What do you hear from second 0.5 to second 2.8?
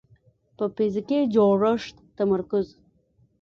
په فزیکي جوړښت تمرکز